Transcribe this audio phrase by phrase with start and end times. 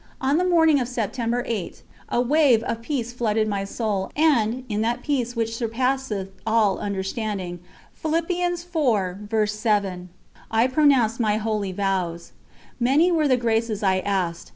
[0.19, 4.81] On the morning of September 8, a wave of peace flooded my soul, and, in
[4.81, 7.59] "that peace which surpasseth all understanding,"
[8.03, 8.57] I
[10.73, 12.31] pronounced my holy vows.
[12.79, 14.49] Many were the graces I asked.